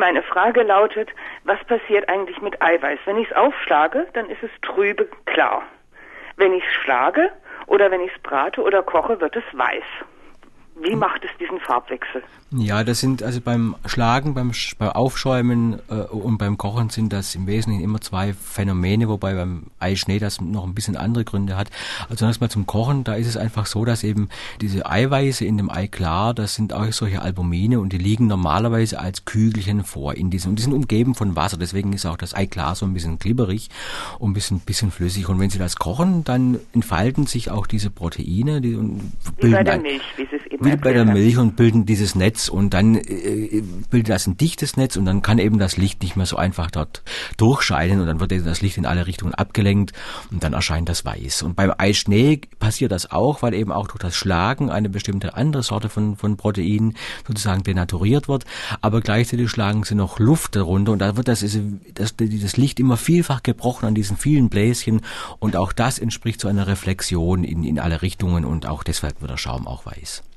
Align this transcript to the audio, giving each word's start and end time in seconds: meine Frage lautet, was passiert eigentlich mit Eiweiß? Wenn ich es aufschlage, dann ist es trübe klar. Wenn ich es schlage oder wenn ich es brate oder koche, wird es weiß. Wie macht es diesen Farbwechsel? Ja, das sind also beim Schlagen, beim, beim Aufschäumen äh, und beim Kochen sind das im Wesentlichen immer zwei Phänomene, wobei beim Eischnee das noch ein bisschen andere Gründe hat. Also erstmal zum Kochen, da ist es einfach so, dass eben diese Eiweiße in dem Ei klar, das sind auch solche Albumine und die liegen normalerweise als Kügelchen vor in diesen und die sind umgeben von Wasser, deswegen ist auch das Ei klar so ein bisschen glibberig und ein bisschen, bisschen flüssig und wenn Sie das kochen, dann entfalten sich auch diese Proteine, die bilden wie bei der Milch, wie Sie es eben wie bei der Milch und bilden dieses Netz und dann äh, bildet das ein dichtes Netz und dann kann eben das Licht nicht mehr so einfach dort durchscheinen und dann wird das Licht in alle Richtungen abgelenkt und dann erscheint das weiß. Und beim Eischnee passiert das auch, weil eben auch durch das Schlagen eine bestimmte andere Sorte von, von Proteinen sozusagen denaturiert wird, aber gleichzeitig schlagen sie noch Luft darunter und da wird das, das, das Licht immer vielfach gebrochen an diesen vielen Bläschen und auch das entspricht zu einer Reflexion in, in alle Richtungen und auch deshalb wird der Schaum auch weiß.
meine 0.00 0.22
Frage 0.22 0.62
lautet, 0.62 1.10
was 1.44 1.62
passiert 1.64 2.08
eigentlich 2.08 2.40
mit 2.40 2.60
Eiweiß? 2.60 2.98
Wenn 3.04 3.18
ich 3.18 3.30
es 3.30 3.36
aufschlage, 3.36 4.08
dann 4.14 4.28
ist 4.30 4.42
es 4.42 4.50
trübe 4.62 5.06
klar. 5.26 5.62
Wenn 6.36 6.54
ich 6.54 6.64
es 6.64 6.72
schlage 6.72 7.30
oder 7.66 7.90
wenn 7.90 8.00
ich 8.00 8.10
es 8.16 8.22
brate 8.22 8.62
oder 8.62 8.82
koche, 8.82 9.20
wird 9.20 9.36
es 9.36 9.44
weiß. 9.52 9.84
Wie 10.76 10.96
macht 10.96 11.22
es 11.24 11.30
diesen 11.38 11.60
Farbwechsel? 11.60 12.22
Ja, 12.52 12.82
das 12.82 12.98
sind 12.98 13.22
also 13.22 13.40
beim 13.40 13.76
Schlagen, 13.86 14.34
beim, 14.34 14.50
beim 14.78 14.88
Aufschäumen 14.88 15.78
äh, 15.88 15.94
und 15.94 16.38
beim 16.38 16.58
Kochen 16.58 16.90
sind 16.90 17.12
das 17.12 17.36
im 17.36 17.46
Wesentlichen 17.46 17.84
immer 17.84 18.00
zwei 18.00 18.32
Phänomene, 18.32 19.08
wobei 19.08 19.34
beim 19.34 19.66
Eischnee 19.78 20.18
das 20.18 20.40
noch 20.40 20.64
ein 20.64 20.74
bisschen 20.74 20.96
andere 20.96 21.24
Gründe 21.24 21.56
hat. 21.56 21.70
Also 22.08 22.26
erstmal 22.26 22.50
zum 22.50 22.66
Kochen, 22.66 23.04
da 23.04 23.14
ist 23.14 23.28
es 23.28 23.36
einfach 23.36 23.66
so, 23.66 23.84
dass 23.84 24.02
eben 24.02 24.30
diese 24.60 24.84
Eiweiße 24.90 25.44
in 25.44 25.58
dem 25.58 25.70
Ei 25.70 25.86
klar, 25.86 26.34
das 26.34 26.56
sind 26.56 26.72
auch 26.72 26.90
solche 26.90 27.22
Albumine 27.22 27.78
und 27.78 27.92
die 27.92 27.98
liegen 27.98 28.26
normalerweise 28.26 28.98
als 28.98 29.24
Kügelchen 29.24 29.84
vor 29.84 30.14
in 30.14 30.30
diesen 30.30 30.50
und 30.50 30.58
die 30.58 30.64
sind 30.64 30.72
umgeben 30.72 31.14
von 31.14 31.36
Wasser, 31.36 31.56
deswegen 31.56 31.92
ist 31.92 32.04
auch 32.04 32.16
das 32.16 32.34
Ei 32.34 32.46
klar 32.46 32.74
so 32.74 32.84
ein 32.84 32.94
bisschen 32.94 33.20
glibberig 33.20 33.68
und 34.18 34.30
ein 34.30 34.34
bisschen, 34.34 34.58
bisschen 34.58 34.90
flüssig 34.90 35.28
und 35.28 35.38
wenn 35.38 35.50
Sie 35.50 35.58
das 35.58 35.76
kochen, 35.76 36.24
dann 36.24 36.58
entfalten 36.72 37.26
sich 37.26 37.48
auch 37.48 37.68
diese 37.68 37.90
Proteine, 37.90 38.60
die 38.60 38.70
bilden 38.70 39.12
wie 39.38 39.50
bei 39.52 39.62
der 39.62 39.78
Milch, 39.78 40.02
wie 40.16 40.26
Sie 40.26 40.34
es 40.34 40.46
eben 40.46 40.59
wie 40.60 40.76
bei 40.76 40.92
der 40.92 41.04
Milch 41.04 41.38
und 41.38 41.56
bilden 41.56 41.86
dieses 41.86 42.14
Netz 42.14 42.48
und 42.48 42.74
dann 42.74 42.96
äh, 42.96 43.62
bildet 43.90 44.10
das 44.10 44.26
ein 44.26 44.36
dichtes 44.36 44.76
Netz 44.76 44.96
und 44.96 45.04
dann 45.04 45.22
kann 45.22 45.38
eben 45.38 45.58
das 45.58 45.76
Licht 45.76 46.02
nicht 46.02 46.16
mehr 46.16 46.26
so 46.26 46.36
einfach 46.36 46.70
dort 46.70 47.02
durchscheinen 47.36 48.00
und 48.00 48.06
dann 48.06 48.20
wird 48.20 48.32
das 48.32 48.60
Licht 48.60 48.76
in 48.76 48.86
alle 48.86 49.06
Richtungen 49.06 49.34
abgelenkt 49.34 49.92
und 50.30 50.44
dann 50.44 50.52
erscheint 50.52 50.88
das 50.88 51.04
weiß. 51.04 51.42
Und 51.42 51.56
beim 51.56 51.72
Eischnee 51.76 52.40
passiert 52.58 52.92
das 52.92 53.10
auch, 53.10 53.42
weil 53.42 53.54
eben 53.54 53.72
auch 53.72 53.88
durch 53.88 54.00
das 54.00 54.14
Schlagen 54.14 54.70
eine 54.70 54.88
bestimmte 54.88 55.34
andere 55.34 55.62
Sorte 55.62 55.88
von, 55.88 56.16
von 56.16 56.36
Proteinen 56.36 56.94
sozusagen 57.26 57.62
denaturiert 57.62 58.28
wird, 58.28 58.44
aber 58.80 59.00
gleichzeitig 59.00 59.50
schlagen 59.50 59.84
sie 59.84 59.94
noch 59.94 60.18
Luft 60.18 60.56
darunter 60.56 60.92
und 60.92 60.98
da 61.00 61.16
wird 61.16 61.28
das, 61.28 61.40
das, 61.94 62.14
das 62.16 62.56
Licht 62.56 62.80
immer 62.80 62.96
vielfach 62.96 63.42
gebrochen 63.42 63.86
an 63.86 63.94
diesen 63.94 64.16
vielen 64.16 64.48
Bläschen 64.48 65.00
und 65.38 65.56
auch 65.56 65.72
das 65.72 65.98
entspricht 65.98 66.40
zu 66.40 66.48
einer 66.48 66.66
Reflexion 66.66 67.44
in, 67.44 67.64
in 67.64 67.78
alle 67.78 68.02
Richtungen 68.02 68.44
und 68.44 68.66
auch 68.66 68.82
deshalb 68.82 69.20
wird 69.20 69.30
der 69.30 69.36
Schaum 69.36 69.66
auch 69.66 69.86
weiß. 69.86 70.22